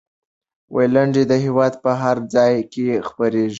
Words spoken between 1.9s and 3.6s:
هر ځای کې خپرېږي.